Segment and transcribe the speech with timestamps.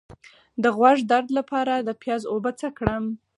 [0.63, 3.03] د غوږ درد لپاره د پیاز اوبه څه کړم؟